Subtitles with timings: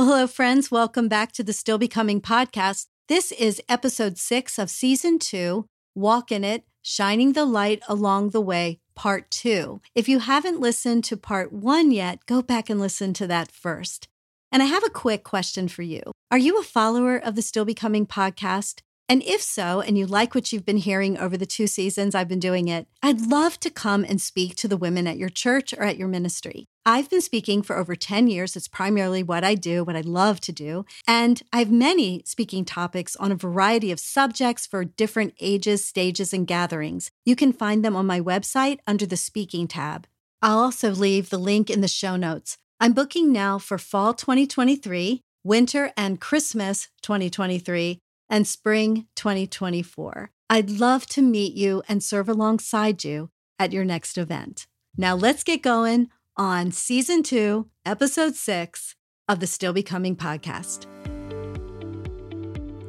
[0.00, 0.70] Well, hello, friends.
[0.70, 2.86] Welcome back to the Still Becoming podcast.
[3.08, 8.40] This is episode six of season two Walk in It, Shining the Light Along the
[8.40, 9.82] Way, part two.
[9.94, 14.08] If you haven't listened to part one yet, go back and listen to that first.
[14.50, 16.00] And I have a quick question for you.
[16.30, 18.80] Are you a follower of the Still Becoming podcast?
[19.06, 22.26] And if so, and you like what you've been hearing over the two seasons I've
[22.26, 25.74] been doing it, I'd love to come and speak to the women at your church
[25.74, 26.69] or at your ministry.
[26.86, 28.56] I've been speaking for over 10 years.
[28.56, 30.86] It's primarily what I do, what I love to do.
[31.06, 36.32] And I have many speaking topics on a variety of subjects for different ages, stages,
[36.32, 37.10] and gatherings.
[37.26, 40.06] You can find them on my website under the speaking tab.
[40.40, 42.56] I'll also leave the link in the show notes.
[42.80, 47.98] I'm booking now for fall 2023, winter and Christmas 2023
[48.30, 50.30] and spring 2024.
[50.48, 54.66] I'd love to meet you and serve alongside you at your next event.
[54.96, 56.08] Now let's get going
[56.40, 58.96] on season two, episode six
[59.28, 60.86] of the Still Becoming podcast.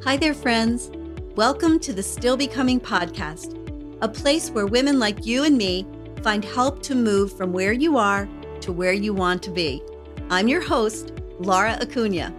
[0.04, 0.90] Hi there, friends.
[1.36, 3.58] Welcome to the Still Becoming podcast,
[4.00, 5.86] a place where women like you and me
[6.22, 8.26] find help to move from where you are
[8.62, 9.82] to where you want to be.
[10.30, 12.32] I'm your host, Laura Acuña.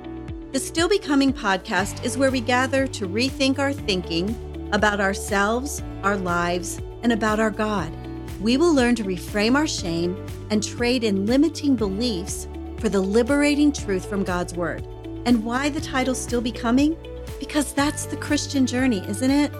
[0.51, 4.35] The Still Becoming podcast is where we gather to rethink our thinking
[4.73, 7.93] about ourselves, our lives, and about our God.
[8.41, 10.17] We will learn to reframe our shame
[10.49, 14.85] and trade in limiting beliefs for the liberating truth from God's Word.
[15.25, 16.97] And why the title Still Becoming?
[17.39, 19.51] Because that's the Christian journey, isn't it?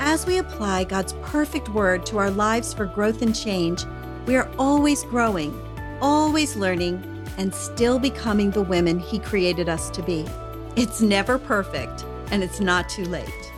[0.00, 3.84] As we apply God's perfect Word to our lives for growth and change,
[4.26, 5.54] we are always growing,
[6.00, 7.02] always learning,
[7.38, 10.26] and still becoming the women He created us to be.
[10.74, 13.52] It's never perfect, and it's not too late.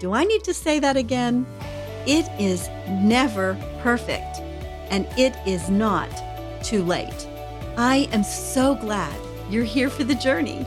[0.00, 1.46] Do I need to say that again?
[2.06, 4.40] It is never perfect,
[4.90, 6.08] and it is not
[6.62, 7.28] too late.
[7.76, 9.18] I am so glad
[9.50, 10.64] you're here for the journey,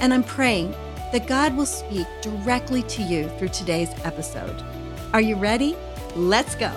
[0.00, 0.74] and I'm praying
[1.12, 4.62] that God will speak directly to you through today's episode.
[5.14, 5.76] Are you ready?
[6.14, 6.72] Let's go.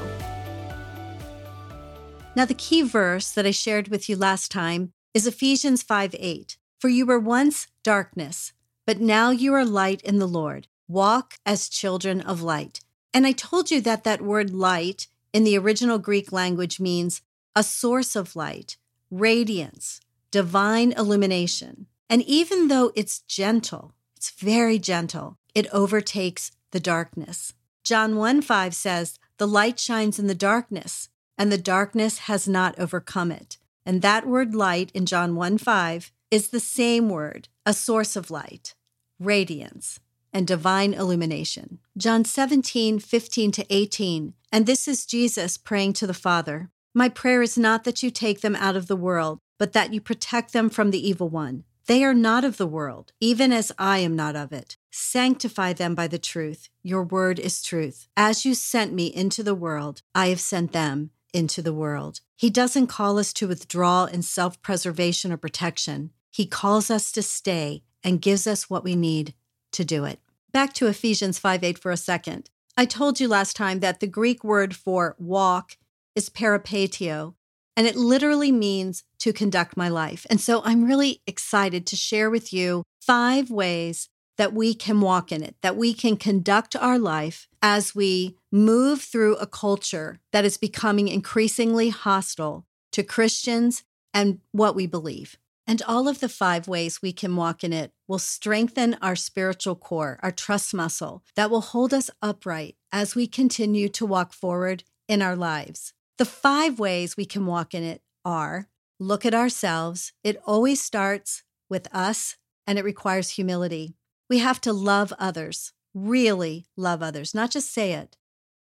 [2.35, 6.57] Now, the key verse that I shared with you last time is Ephesians 5 8.
[6.79, 8.53] For you were once darkness,
[8.87, 10.67] but now you are light in the Lord.
[10.87, 12.81] Walk as children of light.
[13.15, 17.21] And I told you that that word light in the original Greek language means
[17.55, 18.75] a source of light,
[19.09, 21.87] radiance, divine illumination.
[22.09, 27.53] And even though it's gentle, it's very gentle, it overtakes the darkness.
[27.85, 32.77] John 1 5 says, The light shines in the darkness, and the darkness has not
[32.77, 33.57] overcome it.
[33.85, 38.29] And that word light in John 1 5 is the same word, a source of
[38.29, 38.75] light,
[39.21, 40.01] radiance,
[40.35, 41.79] and divine illumination.
[41.97, 44.33] John 17, 15 to 18.
[44.51, 48.41] And this is Jesus praying to the Father My prayer is not that you take
[48.41, 51.63] them out of the world, but that you protect them from the evil one.
[51.87, 54.75] They are not of the world, even as I am not of it.
[54.91, 56.67] Sanctify them by the truth.
[56.83, 58.09] Your word is truth.
[58.17, 62.19] As you sent me into the world, I have sent them into the world.
[62.35, 66.11] He doesn't call us to withdraw in self preservation or protection.
[66.29, 69.33] He calls us to stay and gives us what we need
[69.71, 70.19] to do it.
[70.55, 72.49] Back to Ephesians 5 8 for a second.
[72.77, 75.75] I told you last time that the Greek word for walk
[76.15, 77.33] is peripateo,
[77.75, 80.25] and it literally means to conduct my life.
[80.29, 84.07] And so I'm really excited to share with you five ways
[84.37, 89.01] that we can walk in it, that we can conduct our life as we move
[89.01, 93.83] through a culture that is becoming increasingly hostile to Christians
[94.13, 95.35] and what we believe.
[95.67, 99.75] And all of the five ways we can walk in it will strengthen our spiritual
[99.75, 104.83] core, our trust muscle that will hold us upright as we continue to walk forward
[105.07, 105.93] in our lives.
[106.17, 110.13] The five ways we can walk in it are look at ourselves.
[110.23, 112.37] It always starts with us
[112.67, 113.95] and it requires humility.
[114.29, 118.17] We have to love others, really love others, not just say it,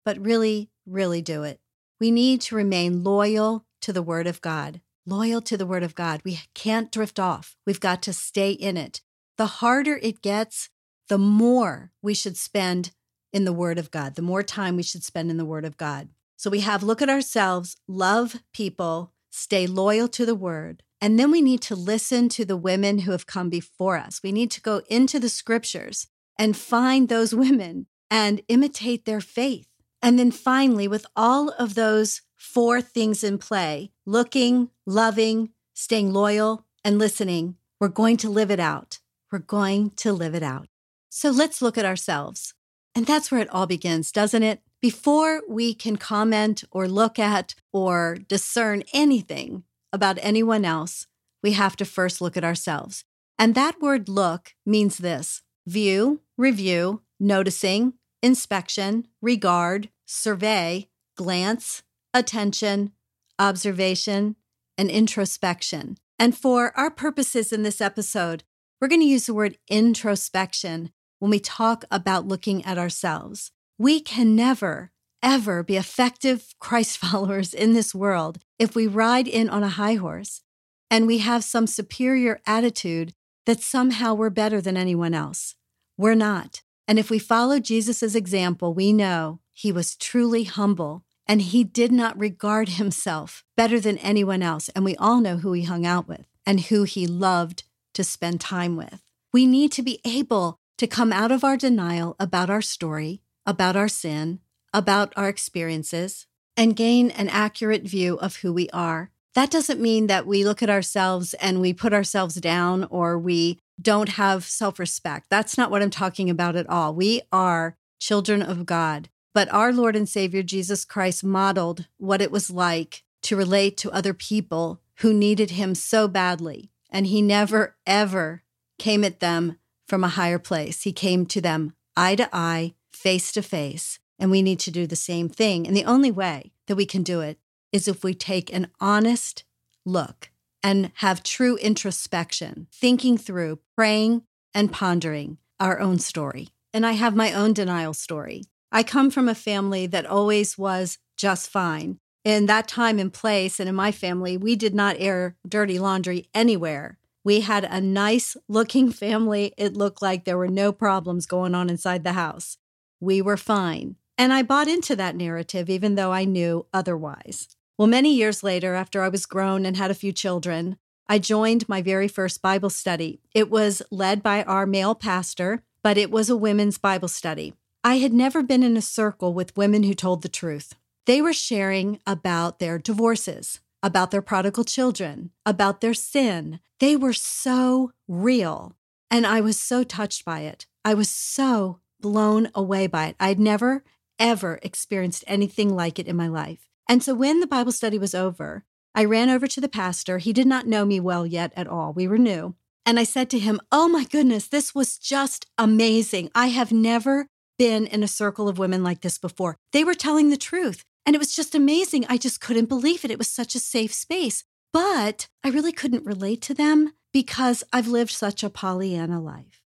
[0.06, 1.60] but really, really do it.
[2.00, 5.96] We need to remain loyal to the Word of God loyal to the Word of
[5.96, 6.22] God.
[6.24, 7.56] We can't drift off.
[7.66, 9.02] We've got to stay in it.
[9.38, 10.70] The harder it gets,
[11.10, 12.92] the more we should spend
[13.34, 15.78] in the Word of God, the more time we should spend in the Word of
[15.78, 16.10] God.
[16.38, 20.84] So we have look at ourselves, love people, stay loyal to the Word.
[21.00, 24.22] And then we need to listen to the women who have come before us.
[24.24, 29.68] We need to go into the scriptures and find those women and imitate their faith.
[30.02, 32.22] And then finally, with all of those
[32.54, 37.56] four things in play looking, loving, staying loyal, and listening.
[37.80, 39.00] We're going to live it out.
[39.32, 40.68] We're going to live it out.
[41.10, 42.54] So let's look at ourselves.
[42.94, 44.62] And that's where it all begins, doesn't it?
[44.82, 49.64] Before we can comment or look at or discern anything
[49.94, 51.08] about anyone else,
[51.42, 53.06] we have to first look at ourselves.
[53.40, 62.92] And that word look means this view, review, noticing, inspection, regard, survey, glance, attention,
[63.40, 64.36] observation,
[64.78, 65.98] and introspection.
[66.18, 68.44] And for our purposes in this episode,
[68.80, 73.52] we're going to use the word introspection when we talk about looking at ourselves.
[73.78, 74.92] We can never,
[75.22, 79.96] ever be effective Christ followers in this world if we ride in on a high
[79.96, 80.42] horse
[80.90, 83.14] and we have some superior attitude
[83.46, 85.56] that somehow we're better than anyone else.
[85.98, 86.62] We're not.
[86.88, 91.92] And if we follow Jesus' example, we know he was truly humble and he did
[91.92, 94.70] not regard himself better than anyone else.
[94.70, 97.64] And we all know who he hung out with and who he loved
[97.94, 99.02] to spend time with.
[99.34, 103.76] We need to be able to come out of our denial about our story, about
[103.76, 104.40] our sin,
[104.74, 106.28] about our experiences,
[106.58, 109.12] and gain an accurate view of who we are.
[109.34, 113.60] That doesn't mean that we look at ourselves and we put ourselves down or we
[113.82, 115.28] don't have self respect.
[115.30, 116.94] That's not what I'm talking about at all.
[116.94, 119.10] We are children of God.
[119.34, 123.92] But our Lord and Savior Jesus Christ modeled what it was like to relate to
[123.92, 126.72] other people who needed him so badly.
[126.90, 128.44] And he never, ever
[128.78, 129.58] came at them
[129.88, 130.84] from a higher place.
[130.84, 134.00] He came to them eye to eye, face to face.
[134.20, 135.66] And we need to do the same thing.
[135.66, 137.40] And the only way that we can do it
[137.72, 139.44] is if we take an honest
[139.86, 140.30] look
[140.64, 144.24] and have true introspection, thinking through, praying,
[144.54, 146.50] and pondering our own story.
[146.74, 148.44] And I have my own denial story.
[148.72, 152.00] I come from a family that always was just fine.
[152.24, 156.30] In that time and place, and in my family, we did not air dirty laundry
[156.34, 156.98] anywhere.
[157.24, 159.54] We had a nice looking family.
[159.58, 162.58] It looked like there were no problems going on inside the house.
[163.00, 163.96] We were fine.
[164.18, 167.50] And I bought into that narrative, even though I knew otherwise.
[167.78, 170.78] Well, many years later, after I was grown and had a few children,
[171.10, 173.20] I joined my very first Bible study.
[173.34, 177.56] It was led by our male pastor, but it was a women's Bible study.
[177.84, 180.76] I had never been in a circle with women who told the truth.
[181.08, 186.60] They were sharing about their divorces, about their prodigal children, about their sin.
[186.80, 188.76] They were so real.
[189.10, 190.68] And I was so touched by it.
[190.86, 193.16] I was so blown away by it.
[193.20, 193.84] I'd never,
[194.20, 196.70] ever experienced anything like it in my life.
[196.88, 198.64] And so when the Bible study was over,
[198.94, 200.20] I ran over to the pastor.
[200.20, 201.94] He did not know me well yet at all.
[201.94, 202.56] We were new.
[202.86, 206.30] And I said to him, Oh my goodness, this was just amazing.
[206.36, 207.28] I have never
[207.62, 209.56] been in a circle of women like this before.
[209.72, 210.84] They were telling the truth.
[211.06, 212.08] And it was just amazing.
[212.10, 213.12] I just couldn't believe it.
[213.12, 214.44] It was such a safe space.
[214.74, 219.62] But I really couldn't relate to them because I've lived such a Pollyanna life.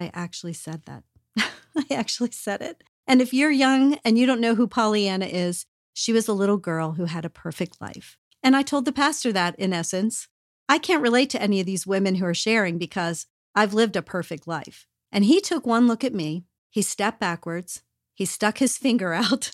[0.00, 1.02] I actually said that.
[1.76, 2.84] I actually said it.
[3.08, 6.58] And if you're young and you don't know who Pollyanna is, she was a little
[6.58, 8.16] girl who had a perfect life.
[8.40, 10.28] And I told the pastor that in essence.
[10.68, 14.02] I can't relate to any of these women who are sharing because I've lived a
[14.02, 14.86] perfect life.
[15.10, 17.82] And he took one look at me he stepped backwards,
[18.14, 19.50] he stuck his finger out,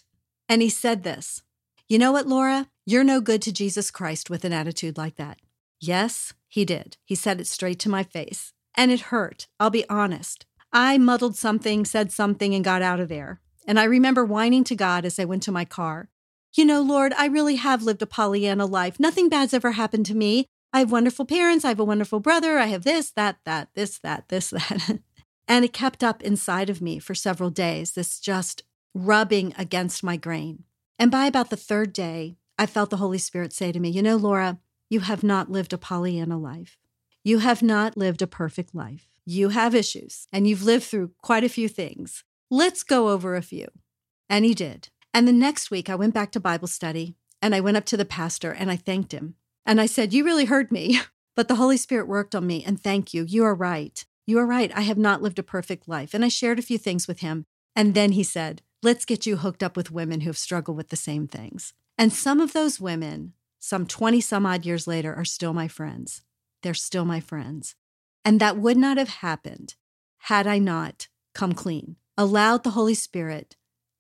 [0.49, 1.43] and he said this
[1.89, 2.69] You know what, Laura?
[2.87, 5.39] You're no good to Jesus Christ with an attitude like that.
[5.81, 6.97] Yes, he did.
[7.05, 8.53] He said it straight to my face.
[8.77, 9.49] And it hurt.
[9.61, 10.47] I'll be honest.
[10.73, 13.41] I muddled something, said something, and got out of there.
[13.67, 16.09] And I remember whining to God as I went to my car.
[16.55, 18.99] You know, Lord, I really have lived a Pollyanna life.
[18.99, 20.47] Nothing bad's ever happened to me.
[20.73, 21.65] I have wonderful parents.
[21.65, 22.59] I have a wonderful brother.
[22.59, 25.01] I have this, that, that, this, that, this, that.
[25.49, 28.63] And it kept up inside of me for several days, this just
[28.95, 30.65] rubbing against my grain.
[30.99, 34.03] And by about the third day, I felt the Holy Spirit say to me, You
[34.03, 34.59] know, Laura,
[34.91, 36.79] you have not lived a Pollyanna life.
[37.25, 39.09] You have not lived a perfect life.
[39.25, 42.25] You have issues and you've lived through quite a few things.
[42.51, 43.69] Let's go over a few.
[44.29, 44.89] And he did.
[45.13, 47.97] And the next week, I went back to Bible study and I went up to
[47.97, 49.35] the pastor and I thanked him.
[49.67, 51.01] And I said, You really heard me,
[51.37, 52.65] but the Holy Spirit worked on me.
[52.65, 53.25] And thank you.
[53.25, 54.05] You are right.
[54.29, 54.71] You are right.
[54.77, 56.13] I have not lived a perfect life.
[56.13, 57.47] And I shared a few things with him.
[57.75, 60.91] And then he said, Let's get you hooked up with women who have struggled with
[60.91, 61.73] the same things.
[61.97, 66.21] And some of those women, some 20 some odd years later, are still my friends.
[66.63, 67.75] They're still my friends.
[68.23, 69.77] And that would not have happened
[70.19, 73.57] had I not come clean, allowed the Holy Spirit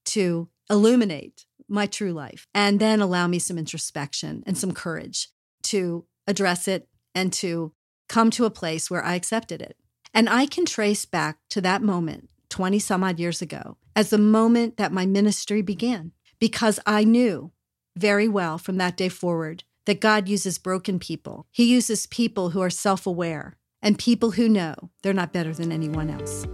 [0.06, 5.30] to illuminate my true life, and then allow me some introspection and some courage
[5.62, 7.72] to address it and to
[8.10, 9.78] come to a place where I accepted it.
[10.18, 14.18] And I can trace back to that moment 20 some odd years ago as the
[14.18, 16.10] moment that my ministry began
[16.40, 17.52] because I knew
[17.94, 21.46] very well from that day forward that God uses broken people.
[21.52, 25.70] He uses people who are self aware and people who know they're not better than
[25.70, 26.48] anyone else.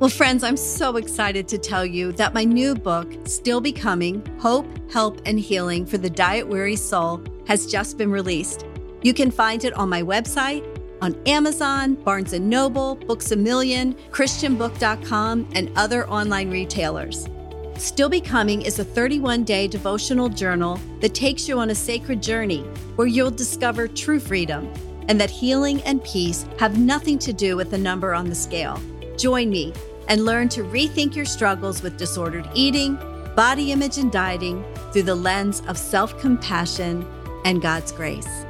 [0.00, 4.66] Well, friends, I'm so excited to tell you that my new book, Still Becoming Hope,
[4.90, 8.66] Help, and Healing for the Diet Weary Soul, has just been released.
[9.02, 10.66] You can find it on my website
[11.02, 17.28] on Amazon, Barnes & Noble, Books A Million, christianbook.com, and other online retailers.
[17.76, 22.60] Still Becoming is a 31 day devotional journal that takes you on a sacred journey
[22.96, 24.70] where you'll discover true freedom
[25.08, 28.78] and that healing and peace have nothing to do with the number on the scale.
[29.16, 29.72] Join me
[30.08, 32.96] and learn to rethink your struggles with disordered eating,
[33.34, 37.06] body image, and dieting through the lens of self compassion
[37.44, 38.44] and God's grace.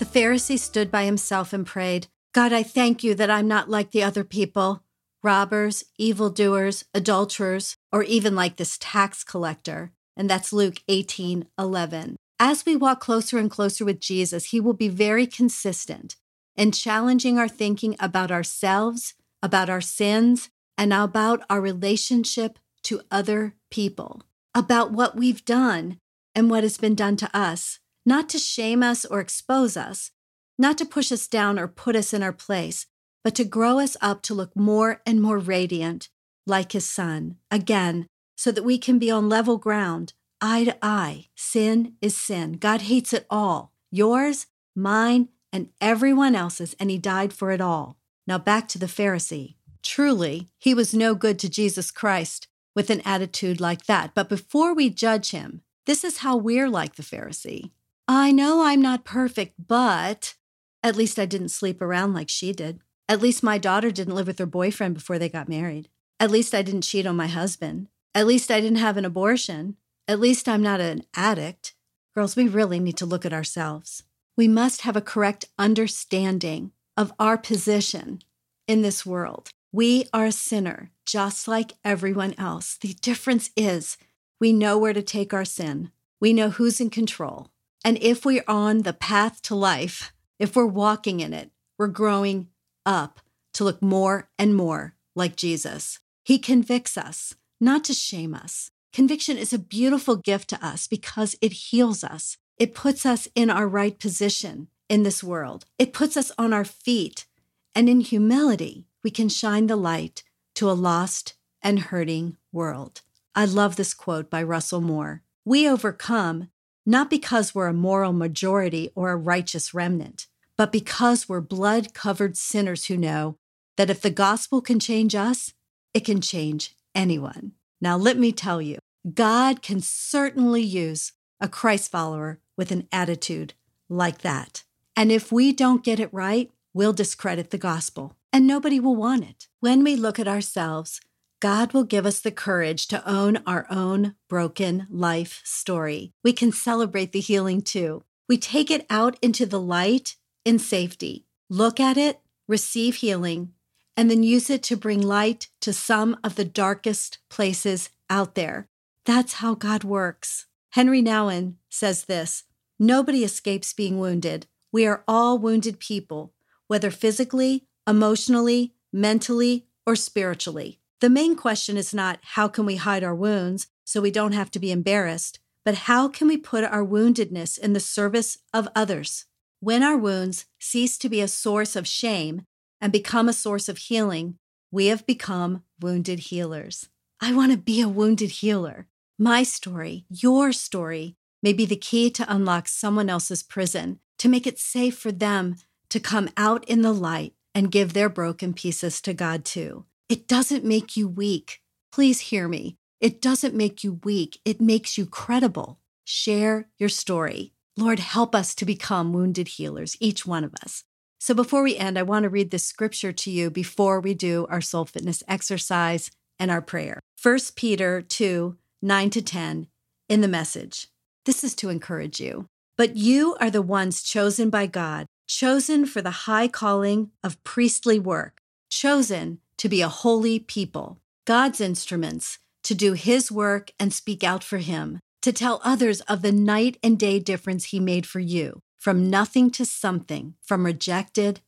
[0.00, 3.90] The Pharisee stood by himself and prayed, God, I thank you that I'm not like
[3.90, 4.82] the other people
[5.22, 9.92] robbers, evildoers, adulterers, or even like this tax collector.
[10.16, 12.16] And that's Luke 18 11.
[12.38, 16.16] As we walk closer and closer with Jesus, he will be very consistent
[16.56, 23.54] in challenging our thinking about ourselves, about our sins, and about our relationship to other
[23.70, 24.22] people,
[24.54, 25.98] about what we've done
[26.34, 30.10] and what has been done to us, not to shame us or expose us,
[30.58, 32.86] not to push us down or put us in our place,
[33.22, 36.08] but to grow us up to look more and more radiant
[36.46, 41.26] like his son, again, so that we can be on level ground, eye to eye.
[41.36, 42.52] Sin is sin.
[42.52, 47.96] God hates it all yours, mine, and everyone else's, and he died for it all.
[48.26, 49.56] Now back to the Pharisee.
[49.82, 54.12] Truly, he was no good to Jesus Christ with an attitude like that.
[54.14, 57.72] But before we judge him, this is how we're like the Pharisee.
[58.12, 60.34] I know I'm not perfect, but
[60.82, 62.80] at least I didn't sleep around like she did.
[63.08, 65.88] At least my daughter didn't live with her boyfriend before they got married.
[66.18, 67.86] At least I didn't cheat on my husband.
[68.12, 69.76] At least I didn't have an abortion.
[70.08, 71.74] At least I'm not an addict.
[72.12, 74.02] Girls, we really need to look at ourselves.
[74.36, 78.22] We must have a correct understanding of our position
[78.66, 79.50] in this world.
[79.70, 82.76] We are a sinner, just like everyone else.
[82.76, 83.96] The difference is
[84.40, 87.50] we know where to take our sin, we know who's in control.
[87.84, 92.48] And if we're on the path to life, if we're walking in it, we're growing
[92.84, 93.20] up
[93.54, 95.98] to look more and more like Jesus.
[96.24, 98.70] He convicts us, not to shame us.
[98.92, 102.36] Conviction is a beautiful gift to us because it heals us.
[102.58, 105.64] It puts us in our right position in this world.
[105.78, 107.26] It puts us on our feet.
[107.74, 110.22] And in humility, we can shine the light
[110.56, 113.02] to a lost and hurting world.
[113.34, 115.22] I love this quote by Russell Moore.
[115.44, 116.50] We overcome
[116.86, 122.36] not because we're a moral majority or a righteous remnant, but because we're blood covered
[122.36, 123.36] sinners who know
[123.76, 125.54] that if the gospel can change us,
[125.94, 127.52] it can change anyone.
[127.80, 128.78] Now, let me tell you,
[129.14, 133.54] God can certainly use a Christ follower with an attitude
[133.88, 134.64] like that.
[134.96, 139.24] And if we don't get it right, we'll discredit the gospel and nobody will want
[139.24, 139.48] it.
[139.60, 141.00] When we look at ourselves,
[141.40, 146.12] God will give us the courage to own our own broken life story.
[146.22, 148.04] We can celebrate the healing too.
[148.28, 151.26] We take it out into the light in safety.
[151.48, 153.52] Look at it, receive healing,
[153.96, 158.68] and then use it to bring light to some of the darkest places out there.
[159.06, 160.46] That's how God works.
[160.72, 162.44] Henri Nouwen says this
[162.78, 164.46] Nobody escapes being wounded.
[164.72, 166.34] We are all wounded people,
[166.66, 170.79] whether physically, emotionally, mentally, or spiritually.
[171.00, 174.50] The main question is not how can we hide our wounds so we don't have
[174.50, 179.24] to be embarrassed, but how can we put our woundedness in the service of others?
[179.60, 182.42] When our wounds cease to be a source of shame
[182.82, 184.36] and become a source of healing,
[184.70, 186.90] we have become wounded healers.
[187.18, 188.86] I want to be a wounded healer.
[189.18, 194.46] My story, your story, may be the key to unlock someone else's prison, to make
[194.46, 195.56] it safe for them
[195.88, 199.86] to come out in the light and give their broken pieces to God too.
[200.10, 201.60] It doesn't make you weak.
[201.92, 202.76] Please hear me.
[203.00, 205.78] It doesn't make you weak, it makes you credible.
[206.04, 207.52] Share your story.
[207.76, 210.82] Lord, help us to become wounded healers, each one of us.
[211.20, 214.48] So before we end, I want to read this scripture to you before we do
[214.50, 216.98] our soul fitness exercise and our prayer.
[217.22, 219.68] 1 Peter 2 9 to 10
[220.08, 220.88] in the message.
[221.24, 222.46] This is to encourage you.
[222.76, 228.00] But you are the ones chosen by God, chosen for the high calling of priestly
[228.00, 228.40] work,
[228.70, 234.42] chosen to be a holy people, God's instruments to do his work and speak out
[234.42, 238.62] for him to tell others of the night and day difference He made for you
[238.78, 241.40] from nothing to something, from rejected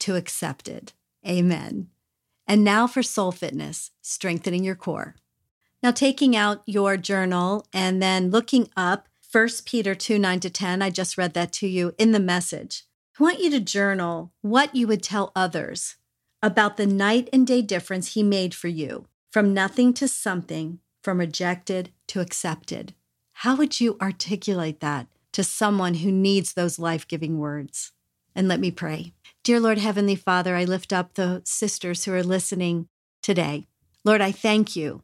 [0.00, 0.92] to accepted.
[1.24, 1.88] Amen.
[2.44, 5.14] And now for soul fitness, strengthening your core.
[5.80, 10.82] Now, taking out your journal and then looking up 1 Peter 2 9 to 10,
[10.82, 12.82] I just read that to you in the message.
[13.18, 15.94] I want you to journal what you would tell others
[16.42, 21.18] about the night and day difference He made for you from nothing to something, from
[21.18, 22.94] rejected to accepted.
[23.32, 27.92] How would you articulate that to someone who needs those life giving words?
[28.34, 29.12] And let me pray.
[29.42, 32.88] Dear Lord Heavenly Father, I lift up the sisters who are listening
[33.22, 33.66] today.
[34.04, 35.02] Lord, I thank you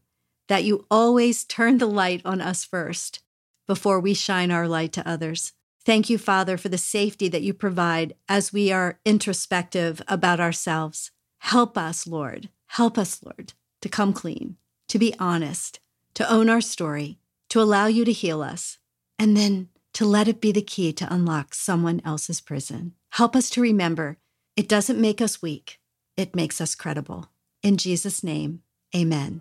[0.49, 3.23] that you always turn the light on us first
[3.67, 5.53] before we shine our light to others.
[5.85, 11.11] Thank you, Father, for the safety that you provide as we are introspective about ourselves.
[11.47, 12.49] Help us, Lord.
[12.67, 14.57] Help us, Lord, to come clean,
[14.89, 15.79] to be honest,
[16.15, 18.79] to own our story, to allow you to heal us,
[19.17, 22.95] and then to let it be the key to unlock someone else's prison.
[23.11, 24.17] Help us to remember
[24.57, 25.79] it doesn't make us weak,
[26.17, 27.31] it makes us credible.
[27.63, 28.63] In Jesus' name,
[28.93, 29.41] amen.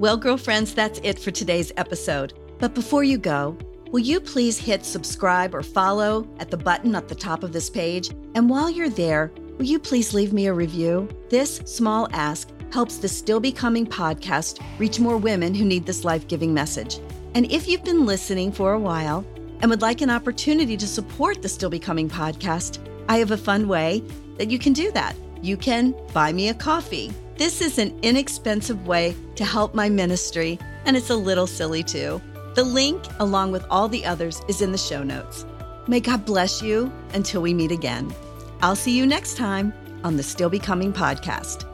[0.00, 2.32] Well, girlfriends, that's it for today's episode.
[2.58, 3.56] But before you go,
[3.92, 7.70] will you please hit subscribe or follow at the button at the top of this
[7.70, 8.10] page?
[8.34, 9.30] And while you're there,
[9.62, 11.08] will you please leave me a review?
[11.28, 16.26] This small ask helps the Still Becoming podcast reach more women who need this life
[16.26, 16.98] giving message.
[17.36, 19.24] And if you've been listening for a while
[19.60, 23.68] and would like an opportunity to support the Still Becoming podcast, I have a fun
[23.68, 24.02] way
[24.36, 25.14] that you can do that.
[25.42, 30.58] You can buy me a coffee this is an inexpensive way to help my ministry,
[30.84, 32.20] and it's a little silly too.
[32.54, 35.46] The link, along with all the others, is in the show notes.
[35.88, 38.14] May God bless you until we meet again.
[38.62, 39.72] I'll see you next time
[40.04, 41.71] on the Still Becoming podcast.